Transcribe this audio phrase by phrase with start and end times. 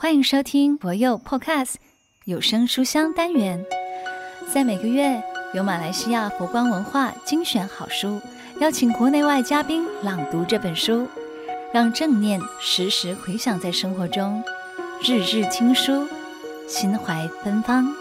[0.00, 1.74] 欢迎收听博佑 Podcast
[2.24, 3.66] 有声书香单元，
[4.48, 5.20] 在每个月
[5.54, 8.20] 由马来西亚佛光文化精选好书，
[8.60, 11.08] 邀请国内外嘉宾朗读这本书，
[11.72, 14.40] 让正念时时回响在生活中，
[15.02, 16.06] 日日听书，
[16.68, 17.92] 心怀芬芳。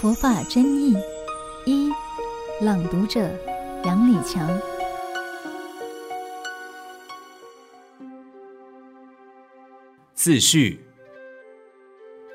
[0.00, 0.96] 佛法真意
[1.66, 1.92] 一，
[2.62, 3.28] 朗读者
[3.84, 4.48] 杨礼强。
[10.28, 10.78] 自序：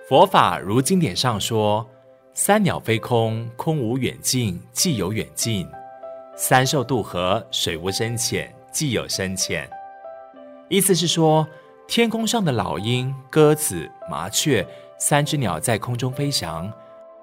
[0.09, 1.87] 佛法如经典上说，
[2.33, 5.67] 三鸟飞空，空无远近，即有远近；
[6.35, 9.69] 三兽渡河，水无深浅，即有深浅。
[10.69, 11.47] 意思是说，
[11.87, 14.67] 天空上的老鹰、鸽子、麻雀
[14.97, 16.73] 三只鸟在空中飞翔，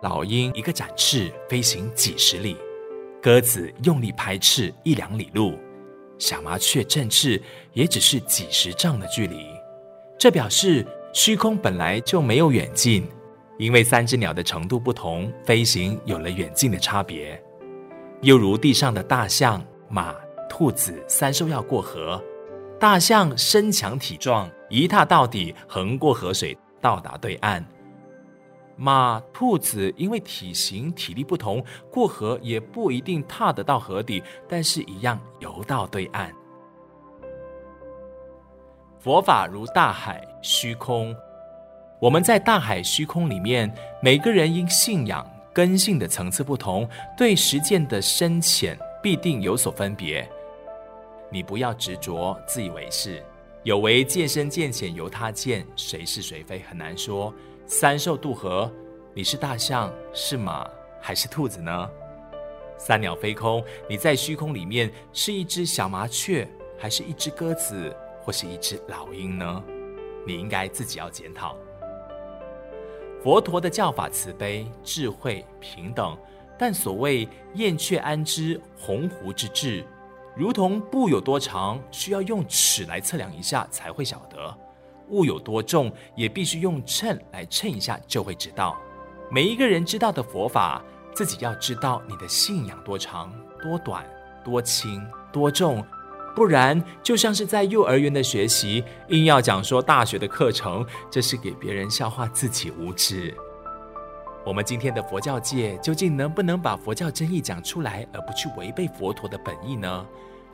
[0.03, 2.57] 老鹰一个展翅飞行几十里，
[3.21, 5.59] 鸽子用力拍翅一两里路，
[6.17, 7.43] 小麻雀振翅
[7.73, 9.49] 也只是几十丈的距离。
[10.21, 13.09] 这表示虚空本来就没有远近，
[13.57, 17.43] 因为三只鸟的程度不同，飞行有了远近的差别。
[18.21, 20.15] 又如地上的大象、马、
[20.47, 22.23] 兔子三兽要过河，
[22.79, 27.63] 大象身强体壮，一踏到底，横过河水到达对岸；
[28.77, 36.31] 马、兔子因为体型体力不同，过河也不一定踏得到河底，但是一样游到对岸。
[39.03, 41.17] 佛法如大海虚空，
[41.99, 50.29] 我们在大海虚空里面，每个人因信仰根性的层次不同，对实践的深浅必定有所分别。
[51.31, 53.25] 你不要执着，自以为是，
[53.63, 57.33] 有为见深见浅由他见，谁是谁非很难说。
[57.67, 58.71] 三兽渡河，
[59.15, 60.69] 你是大象，是马，
[61.01, 61.91] 还是兔子呢？
[62.77, 66.47] 三鸟飞空，你在虚空里面是一只小麻雀，
[66.79, 67.97] 还是一只鸽子？
[68.23, 69.63] 或是一只老鹰呢？
[70.27, 71.57] 你应该自己要检讨。
[73.23, 76.17] 佛陀的教法慈悲、智慧、平等，
[76.59, 79.85] 但所谓燕雀安知鸿鹄之志，
[80.37, 84.55] 如同布有多长，需要用尺来测量一下才会晓得；
[85.09, 88.79] 物有多重，也必须用秤来称一下就会知道。
[89.31, 90.83] 每一个人知道的佛法，
[91.15, 93.33] 自己要知道你的信仰多长、
[93.63, 94.05] 多短、
[94.43, 95.85] 多轻、多重。
[96.35, 103.35] 不然，就像是在幼儿园的学习，硬要讲说大学的课程，这是给别人笑话自己无知。
[104.47, 110.07] 我们今天的佛教界，究竟能不能把佛教真义讲出来，而不去违背佛陀的本意呢？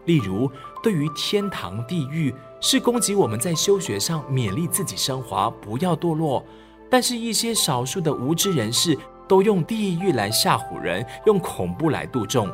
[0.06, 0.50] 例如，
[0.82, 6.43] 对于天堂、地狱，是攻击我们在修学上勉励自己升华，不要堕落；
[6.91, 8.97] 但是，一些少数的无知人士，
[9.28, 12.48] 都用地狱来吓唬人，用恐怖来度众。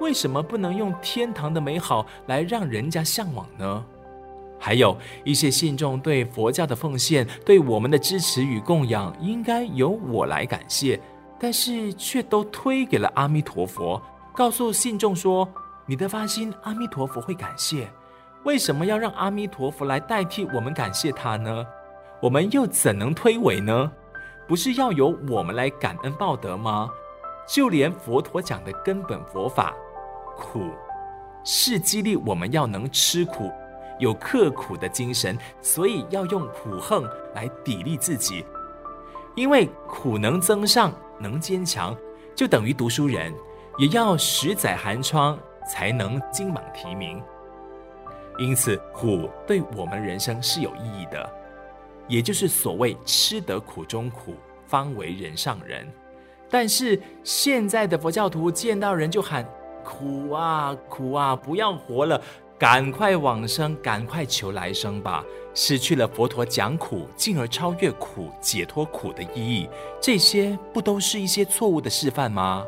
[0.00, 3.84] 为什么不能用天堂的美好来让人家向往呢？
[4.58, 4.94] 还有
[5.24, 11.00] 一些信众对佛教的奉献、对我们的支持与供养，应该由我来感谢，
[11.38, 14.00] 但是却都推给了阿弥陀佛，
[14.34, 15.48] 告诉信众说
[15.86, 17.88] ：“你的发心，阿弥陀佛会感谢。
[18.44, 21.66] 为什么要让阿弥陀佛来代替我们感谢他呢？
[22.20, 23.90] 我们又怎能推诿呢？
[24.46, 26.90] 不是要由我们来感恩报德吗？
[27.48, 29.74] 就连佛陀讲的根本佛法。”
[30.40, 30.70] 苦
[31.44, 33.52] 是激励我们要能吃苦，
[33.98, 37.02] 有刻苦的精神，所以要用苦恨
[37.34, 38.44] 来砥砺自己。
[39.36, 41.96] 因为苦能增上，能坚强，
[42.34, 43.32] 就等于读书人
[43.78, 45.38] 也要十载寒窗
[45.70, 47.22] 才能金榜题名。
[48.38, 51.30] 因此，苦对我们人生是有意义的，
[52.08, 54.34] 也就是所谓吃得苦中苦，
[54.66, 55.86] 方为人上人。
[56.48, 59.46] 但是现在的佛教徒见到人就喊。
[59.84, 62.20] 苦啊苦啊，不要活了，
[62.58, 65.24] 赶快往生，赶快求来生吧！
[65.52, 69.68] 失去了佛陀讲苦，进而超越苦、解脱苦的意义，
[70.00, 72.64] 这些不都是一些错误的示范吗？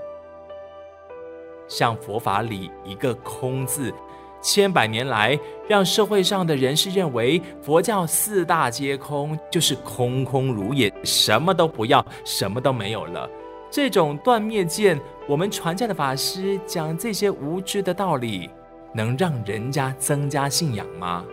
[1.68, 3.94] 像佛法里一个“空”字，
[4.42, 5.38] 千百年来
[5.68, 13.30] 让社会上的人士认为佛教四大皆空，就是空空如也，什么都不要，什么都没有了。
[13.72, 18.50] 这种断灭见，我们传教的法师讲这些无知的道理，
[18.92, 21.24] 能让人家增加信仰吗？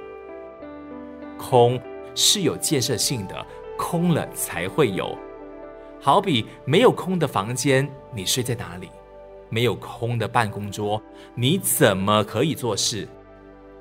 [1.38, 1.78] 空
[2.16, 3.46] 是有建设性的，
[3.78, 5.18] 空了才会有。
[6.00, 8.90] 好比没有空的房间，你睡在哪里？
[9.50, 11.02] 没有空的办公桌，
[11.36, 13.06] 你怎么可以做事？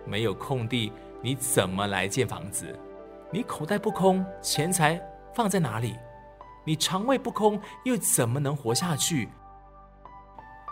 [0.04, 2.76] 没有空地，你怎么来建房子？
[3.30, 5.00] 你口袋不空，钱财
[5.32, 5.94] 放在哪里？
[6.68, 9.30] 你肠胃不空，又怎么能活下去？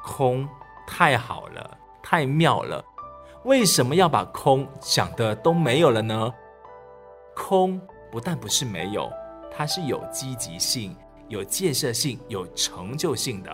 [0.04, 0.46] 空
[0.86, 2.84] 太好了，太妙了。
[3.44, 6.30] 为什么要把空想的都没有了呢？
[7.34, 7.80] 空
[8.12, 9.10] 不但不是没有，
[9.50, 10.94] 它是有积极性、
[11.28, 13.50] 有建设性、有成就性的。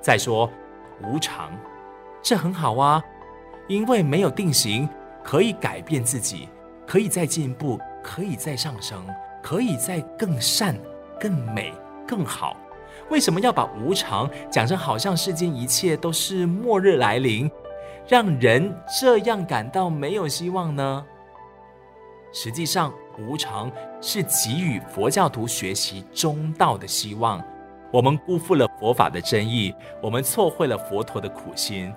[0.00, 0.48] 再说
[1.02, 1.50] 无常，
[2.22, 3.02] 这很好啊，
[3.66, 4.88] 因为没有定型，
[5.24, 6.48] 可以改变自己，
[6.86, 9.04] 可以再进步，可以再上升，
[9.42, 10.78] 可以再更善、
[11.20, 11.72] 更美、
[12.06, 12.56] 更好。
[13.10, 17.50] 为什么要把无常讲成好像世间一切都是末日来临，
[18.06, 21.06] 让人这样感到没有希望呢？
[22.32, 23.72] 实际上，无常
[24.02, 27.42] 是给予佛教徒学习中道的希望。
[27.90, 31.90] 我们辜负了佛法的真意，我们错会了佛陀的苦心，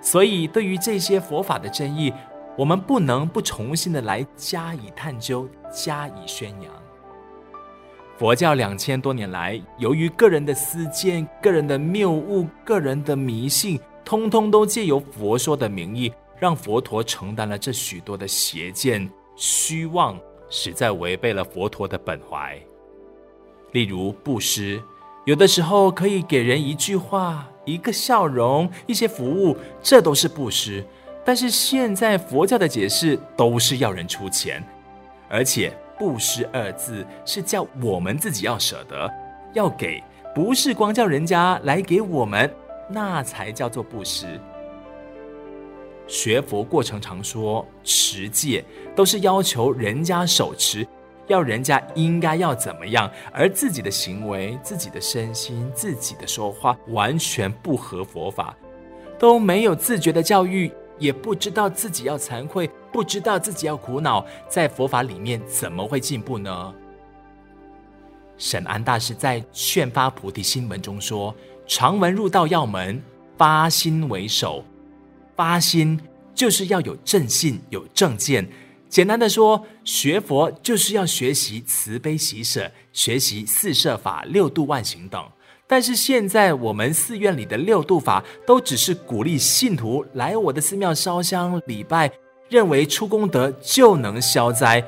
[0.00, 2.12] 所以对于这些佛法的真意，
[2.56, 6.81] 我们不能不重新的来加以探究、加以宣扬。
[8.18, 20.16] 佛教两千多年来，由于个人的私见、个人的谬误、个人的迷信，通通都借由佛说的名义，让佛陀承担了这许多的邪见、虚妄，
[20.48, 22.56] 实在违背了佛陀的本怀。
[23.72, 24.80] 例如布施，
[25.24, 30.84] 有的时候可以给人一句话、一个笑容、一些服务，这都是布施。
[31.24, 34.62] 但是现在佛教的解释都是要人出钱，
[35.28, 35.76] 而且。
[36.02, 39.08] 布施二字是叫我们自己要舍得，
[39.52, 40.02] 要给，
[40.34, 42.52] 不是光叫人家来给我们，
[42.90, 44.40] 那才叫做布施。
[46.08, 48.64] 学佛过程常说持戒，
[48.96, 50.84] 都是要求人家手持，
[51.28, 58.56] 要人家应该要怎么样，而自己的行为、自己的身心、自己的说话，完全不合佛法，
[59.20, 60.68] 都没有自觉的教育。
[60.98, 66.74] 也不知道自己要惭愧，不知道自己要苦恼，在佛法里面怎么会进步呢？
[68.36, 71.34] 沈安大师在《劝发菩提心文》中说
[71.66, 73.00] ：“常闻入道要门，
[73.38, 74.64] 发心为首。
[75.36, 75.98] 发心
[76.34, 78.46] 就是要有正信，有正见。
[78.88, 85.24] 简单的说，学佛就是要学习慈悲喜舍，学习四摄法、六度万行等。”
[85.68, 92.12] 但是现在我们寺院里的六度法都只是鼓励信徒来我的寺庙烧香礼拜，
[92.52, 94.86] 认为出功德就能消灾，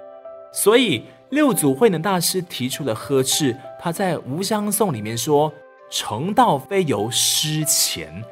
[0.53, 3.57] 所以六祖慧能大师提出了呵斥。
[3.81, 5.51] 他在《无相颂》里面说
[5.91, 8.23] ：“成道非由施钱。”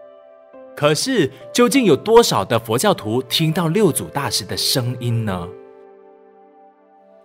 [0.76, 5.48] 可是究竟有多少的佛教徒听到六祖大师的声音呢？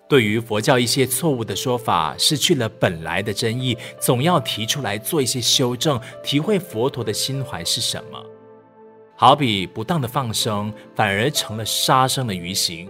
[0.07, 8.17] 对于佛教一些错误的说法，失去了本来的真义，总要提出来做一些修正，体会佛陀的心怀是什么。
[9.19, 12.87] 好比不当的放生，反而成了杀生的鱼行。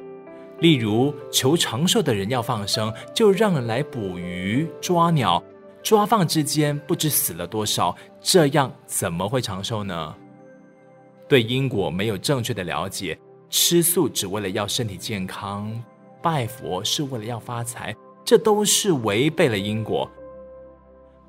[0.60, 5.42] 例如求长寿的人要放生，就让人来捕鱼、抓鸟，
[5.82, 10.14] 抓放之间不知死了多少，这样怎么会长寿呢？
[11.30, 13.18] 对因果没有正确的了解，
[13.50, 15.82] 吃素只为了要身体健康。
[16.22, 17.96] 拜佛是为了要发财，
[18.26, 20.10] 这都是违背了因果。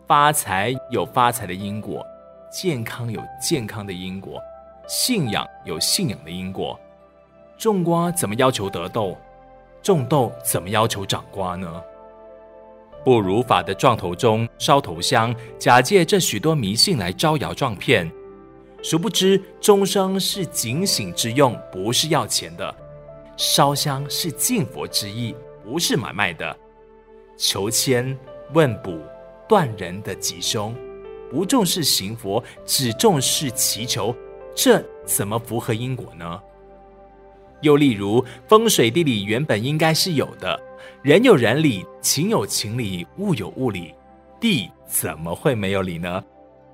[0.09, 2.05] 发财有发财的因果，
[2.51, 4.41] 健康有健康的因果，
[4.89, 6.79] 信仰有信仰的因果。
[7.59, 9.17] 种瓜怎么要求得豆？
[9.83, 11.81] 种豆怎么要求长瓜呢？
[13.05, 18.11] 不如法的撞头钟、烧头香，假借这许多迷信来招摇撞骗，
[18.83, 22.75] 殊不知钟声是警醒之用，不是要钱的。
[23.37, 26.57] 烧香是敬佛之意，不是买卖的。
[27.37, 28.19] 求签
[28.53, 28.99] 问卜
[29.49, 30.75] 断人的吉凶，
[31.31, 34.15] 不重视行佛，只重视祈求，
[34.61, 36.41] 这怎么符合因果呢？
[37.61, 40.61] 又例如风水地理原本应该是有的，
[41.01, 43.95] 人有人理，情有情理，物有物理，
[44.41, 46.21] 地怎么会没有理呢？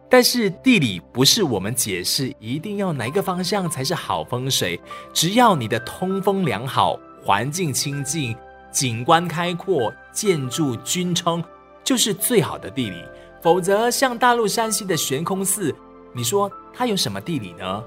[0.09, 4.81] 但是地理不是我们解释一定要哪个方向才是好风水，
[5.13, 8.35] 只要你的通风良好，环境清净，
[8.71, 11.45] 景观开阔，建筑均称，
[11.85, 13.05] 就是最好的地理。
[13.43, 15.75] 否则像大陆山西的悬空寺，
[16.17, 17.85] 你说它有什么地理呢？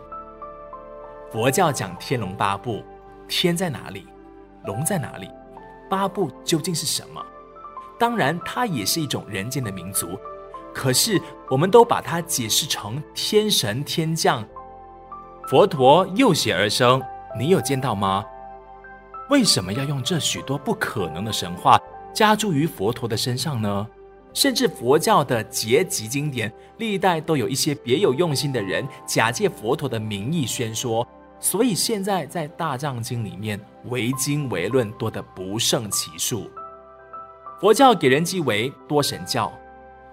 [1.31, 2.83] 佛教讲天龙八部，
[3.27, 4.05] 天在哪里？
[4.65, 5.29] 龙在哪里？
[5.89, 7.25] 八部究竟是什么？
[7.97, 10.19] 当然，它也是一种人间的民族。
[10.73, 11.19] 可是，
[11.49, 14.45] 我们都把它解释成天神天将，
[15.47, 17.01] 佛陀又写而生，
[17.39, 18.25] 你有见到吗？
[19.29, 21.79] 为什么要用这许多不可能的神话
[22.13, 23.87] 加诸于佛陀的身上呢？
[24.37, 31.07] 甚至佛教的结集经典，历代都有一些别有用心的人假借佛陀的名义宣说，
[31.39, 36.47] 所以现在在大藏经里面，唯经唯论多得不胜其数。
[37.59, 39.51] 佛教给人讥为多神教。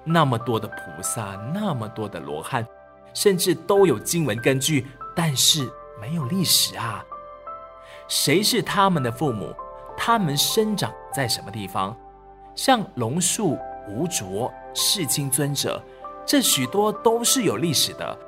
[0.04, 2.66] 那么多的菩萨，那么多的罗汉，
[3.12, 7.04] 甚至都有经文根据，但是没有历史啊。
[8.08, 9.54] 谁是他们的父母？
[9.98, 11.94] 他们生长在什么地方？
[12.54, 15.82] 像龙树、吴卓、世经尊者，
[16.26, 18.18] 这许多都是有历史的。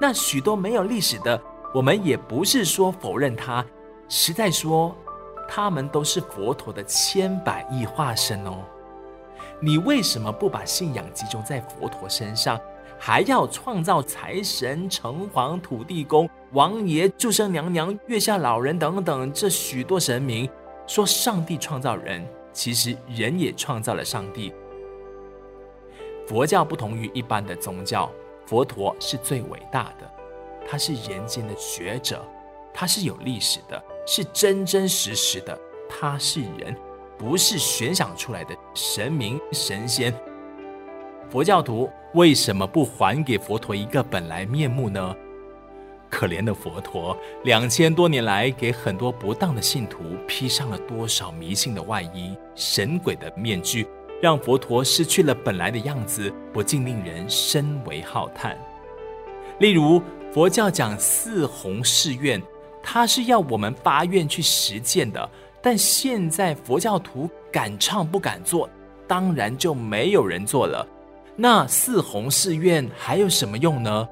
[0.00, 1.40] 那许多没有历史的，
[1.72, 3.64] 我们也不是说否认他，
[4.08, 4.94] 实在说，
[5.48, 8.58] 他们都是佛陀的千百亿化身哦。
[9.60, 12.60] 你为什么不把信仰集中在佛陀身上，
[12.98, 20.48] 还要创造财神、城隍、土地公、王爷、祝生娘娘、月下老人等等这许多神明？
[20.86, 24.52] 说上帝创造人，其实人也创造了上帝。
[26.26, 28.10] 佛教不同于一般的宗教，
[28.46, 30.10] 佛陀是最伟大的，
[30.66, 32.24] 他是人间的学者，
[32.72, 36.74] 他是有历史的，是真真实实的，他是人，
[37.18, 40.14] 不是悬想出来的神明神仙。
[41.30, 45.14] 佛教徒为什么不还给佛陀一个本来面目呢？
[46.10, 53.88] 可怜的佛陀，两千多年来给很多不当的信徒披上了多少迷信的外衣、神鬼的面具，
[54.24, 58.58] 让佛陀失去了本来的样子，不禁令人深为浩叹。
[59.58, 60.00] 例如，
[60.32, 62.42] 佛教讲四弘誓愿，
[62.82, 68.66] 它是要我们发愿去实践的，但现在佛教徒敢唱不敢做，
[69.06, 70.88] 当然就没有人做了。
[71.36, 74.08] 那四弘誓愿还有什么用呢？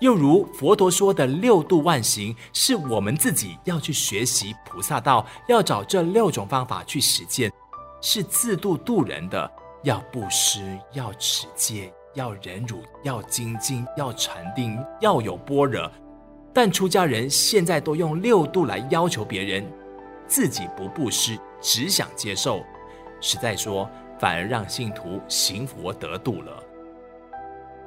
[0.00, 7.52] 又如佛陀说的六度万行，是我们自己要去学习菩萨道，要找这六种方法去实践，
[8.02, 9.50] 是自度度人的。
[9.84, 15.90] 要布施，要持戒，要忍辱，要精进，要禅定，要有般若。
[16.52, 19.66] 但出家人现在都用六度来要求别人，
[20.28, 22.62] 自己不布施，只想接受，
[23.20, 23.90] 实在说，
[24.20, 26.62] 反而让信徒行佛得度了。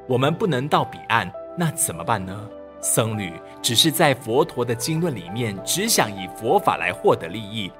[0.05, 1.31] 我们不能到彼岸。
[1.57, 2.49] 那怎么办呢？
[2.81, 3.31] 僧侣
[3.61, 7.71] 只是在佛陀的经论里面，只想以佛法来获得利益，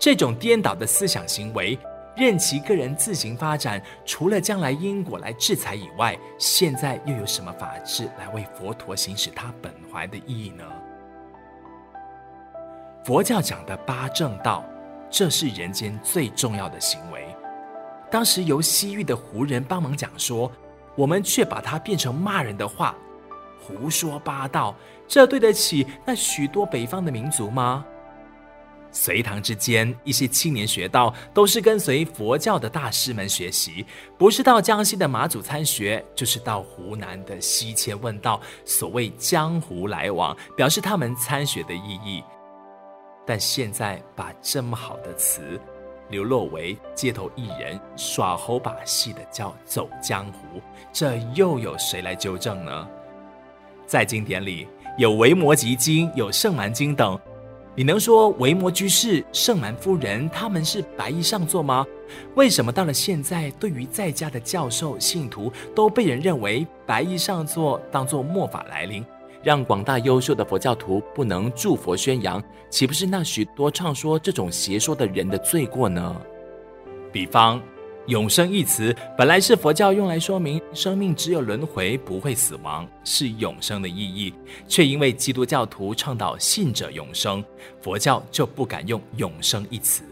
[0.00, 1.78] 这种颠倒的思想行为，
[2.16, 10.64] 任其个人自行发展，除了将来因果来制裁以外，现在又有什么法治来为佛陀行使他本怀的意义呢？
[13.04, 14.64] 佛教讲的八正道，
[15.10, 17.22] 这是人间最重要的行为。
[18.10, 20.50] 当时由西域的胡人帮忙讲说，
[20.96, 22.96] 我们却把它变成骂人的话。
[23.62, 24.74] 胡说八道，
[25.06, 27.84] 这对得起那许多北方的民族吗？
[28.92, 33.86] 隋唐之间，一些青年学道都是跟随佛教的大师们学习，
[34.18, 38.40] 不是到江西的马祖参学，就是到湖南的西迁问道。
[38.64, 42.22] 所谓江湖来往，表示他们参学的意义。
[43.26, 45.60] 但现在把这么好的词
[46.08, 50.60] 流落为街头艺人耍猴把戏的叫走江湖，
[50.92, 52.88] 这又有谁来纠正呢？
[53.86, 54.66] 在经典里
[54.98, 57.16] 有《维摩诘经》、有《圣蛮经》等，
[57.80, 61.86] 你能说维摩居士、圣蛮夫人他们是白衣上座吗？
[62.34, 69.02] 为什么到了现在，对于在家的教授、信徒都被人认为白衣上座，当作末法来临，
[69.42, 76.20] 让广大优秀的佛教徒不能祝佛宣扬，岂不是那许多唱说这种邪说的人的罪过呢？
[77.10, 77.58] 比方。
[78.06, 84.34] 永生一词本来是佛教用来说明生命只有轮回，不会死亡，是永生的意义。
[84.66, 87.44] 却因为基督教徒倡导信者永生，
[87.80, 90.02] 佛教就不敢用永生一词。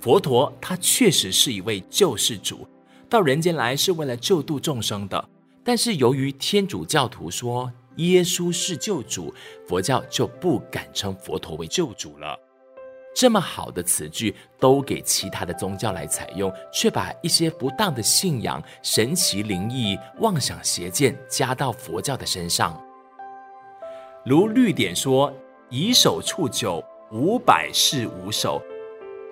[0.00, 2.66] 佛陀他确实是一位救世主，
[3.08, 5.28] 到人间来是为了救度众生的。
[5.62, 9.32] 但是由于天主教徒说耶稣是救主，
[9.66, 12.38] 佛教就不敢称佛陀为救主了。
[13.14, 22.78] 这么好的词句都给其他的宗教来采用，却把一些不当的信仰、神奇灵异、妄想邪见加到佛教的身上。
[24.24, 25.32] 如律典说
[25.70, 28.60] ：“以手触酒，五百世无首。”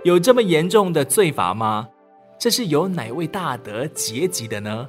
[0.04, 1.88] 有这么严重的罪罚吗？
[2.38, 4.88] 这是由哪位大德结集的呢？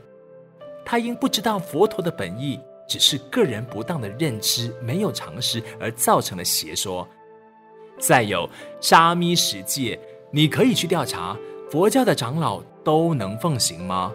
[0.85, 7.07] 他因不知道佛陀的本意，只是个人不当的认知，没有常识而造成的邪说。
[8.00, 8.50] 再有
[8.81, 10.00] 沙弥十戒，
[10.31, 11.38] 你可以去调查，
[11.69, 14.12] 佛教的长老都能奉行吗？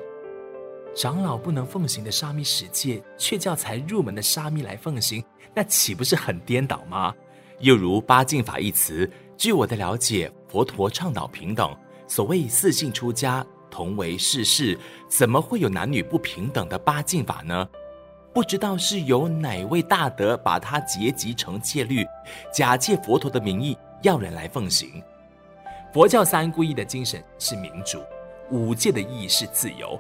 [0.95, 7.15] 长老不能奉行的沙弥十戒，却叫才入门的沙弥来奉行，那岂不是很颠倒吗？
[7.61, 11.75] 又如八敬法一词，据我的了解，佛陀倡导平等，
[12.07, 17.69] 所谓四姓出家，同为世事，怎么会有男女不平等的八敬法呢？
[18.33, 22.07] 不知道是由哪位大德把它结集成戒律，
[22.53, 25.03] 假借佛陀的名义要人来奉行。
[25.93, 27.99] 佛教三皈依的精神是民主，
[28.51, 29.99] 五戒的意义是自由。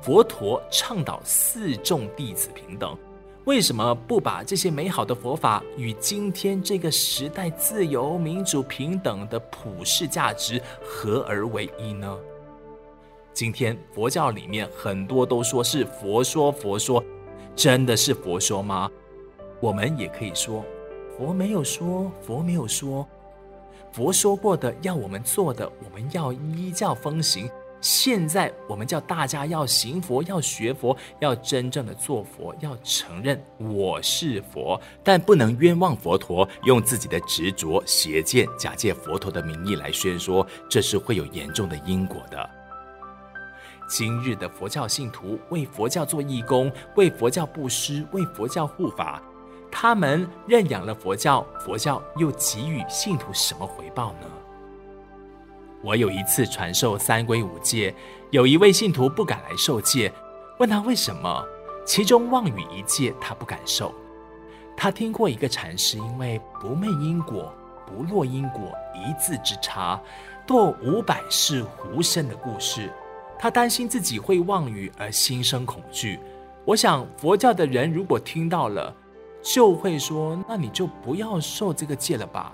[0.00, 2.96] 佛陀倡导四众弟子平等，
[3.44, 12.16] 为什么不把这些美好的佛法与今天这个时代自由、民主、平等的普世价值合而为一呢？
[13.34, 17.04] 今天佛教里面很多都说是佛说佛说，
[17.60, 18.90] 真的是佛说吗？
[19.60, 20.64] 我们也可以说
[21.14, 23.06] 佛没有说，佛没有说，
[23.92, 27.50] 佛说过的要我们做的，我们要依教奉行。
[27.82, 42.59] 现在我们叫大家要行佛，要学佛，要真正的做佛，要承认我是佛，但不能冤枉佛陀，用自己的执着、邪见，假借佛陀的名义来宣说，这是会有严重的因果的。
[43.90, 49.20] 今日的佛教信徒为佛教做义工，为佛教布施，为佛教护法，
[49.68, 54.28] 他们认养了佛教，佛教又给予信徒什么回报呢？
[55.82, 57.92] 我有一次传授三皈五戒，
[58.30, 60.12] 有一位信徒不敢来受戒，
[60.60, 61.44] 问他为什么？
[61.84, 63.92] 其中妄语一戒他不敢受。
[64.76, 67.52] 他听过一个禅师因为不昧因果、
[67.84, 70.00] 不落因果一字之差，
[70.46, 72.88] 堕五百世狐身的故事，
[73.40, 76.20] 他担心自己会妄语而心生恐惧。
[76.64, 78.94] 我想佛教的人如果听到了，
[79.42, 82.52] 就会说：那你就不要受这个戒了吧。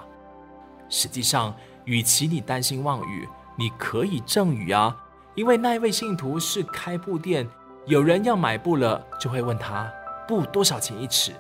[0.89, 1.53] 实际上。
[1.87, 4.93] 与其你担心妄语，你可以正语啊，
[5.37, 7.49] 因为那位信徒是开布店，
[7.87, 9.89] 有人要买布了，就会问他
[10.27, 11.31] 布多少钱一尺，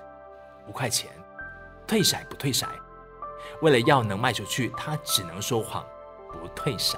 [0.68, 1.10] 五块钱，
[1.84, 2.64] 退色不退色？
[3.60, 5.84] 为了要能卖出去，他只能说谎，
[6.30, 6.96] 不退色。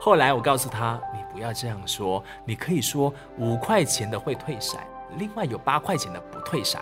[0.00, 4.78] 后来我告诉他，你不要这样说，你可以说五块钱的会退色，
[5.16, 6.78] 另外有八块钱的不退色。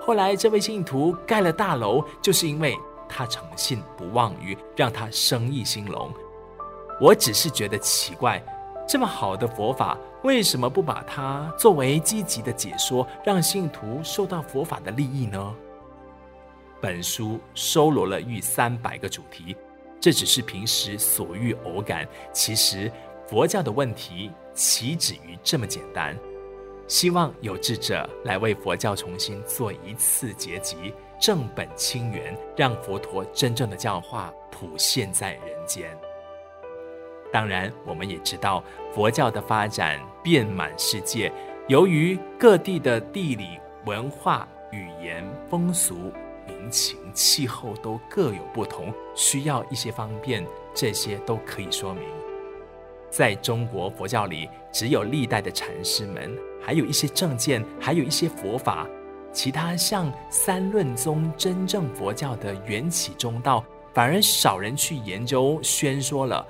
[0.00, 2.76] 后来这位信徒盖了大楼，就是因为。
[3.08, 6.12] 他诚信不妄语，让他生意兴隆。
[7.00, 8.44] 我只是觉得奇怪，
[8.84, 15.54] 这么好的佛法，为什么不把它作为积极的解说，让信徒受到佛法的利益呢？
[16.80, 19.56] 本书收罗了逾三百个主题，
[20.00, 22.06] 这只是平时所遇偶感。
[22.32, 22.90] 其实
[23.26, 26.16] 佛教的问题岂止于这么简单？
[26.86, 30.94] 希望有志者来为佛教重新做一次结集。
[31.18, 35.90] 正本清源，让佛陀真正的教化普现在人间。
[37.32, 38.62] 当然，我们也知道
[38.94, 41.32] 佛教的发展遍满世界，
[41.68, 46.12] 由于各地的地理、文化、语言、风俗、
[46.58, 52.02] 民情、气候都各有不同，需要一些方便，这些都可以说明。
[53.10, 58.86] 在中国佛教里，只有历代的禅师们，还有一些正见，还有一些佛法。
[59.32, 63.64] 其他像三论宗真正佛教的缘起中道，
[63.94, 66.46] 反而少人去研究宣说了。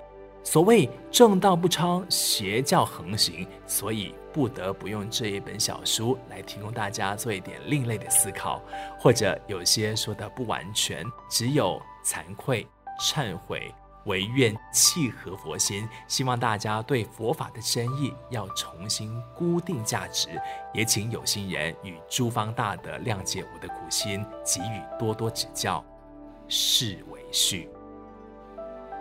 [0.47, 8.63] 所谓正道不昌，邪教横行，所以不得不用这一本小书来提供大家做一点另类的思考，
[8.97, 12.65] 或者有些说的不完全，只有惭愧、
[13.01, 13.75] 忏悔。
[14.05, 20.29] 唯愿契合佛心，希望大家对佛法的真意要重新估定价值，
[20.73, 25.85] 也请有心人与诸方大德谅解我的苦心，给予多多指教。
[26.47, 27.69] 是为序。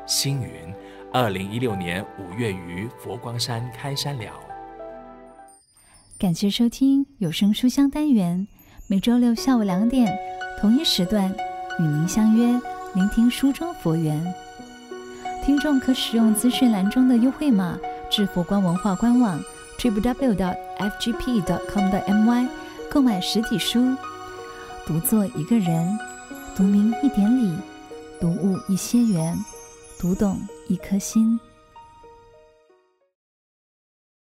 [0.07, 0.73] 星云，
[1.17, 4.33] 二零一六年五月于佛光山开山了。
[6.19, 8.45] 感谢收听有声书香单元，
[8.87, 10.13] 每周六下午两点
[10.59, 11.33] 同一时段
[11.79, 12.59] 与您相约，
[12.95, 14.21] 聆听书中佛缘。
[15.41, 17.79] 听众可使用资讯栏中的优惠码
[18.11, 19.39] 至佛光文化官网
[19.79, 20.35] ，Triple W.
[20.77, 22.47] FGP.com 的 M Y
[22.91, 23.95] 购买实体书。
[24.85, 25.97] 读作一个人，
[26.57, 27.55] 读明一点理，
[28.19, 29.33] 读悟一些缘，
[29.97, 31.39] 读懂一颗心。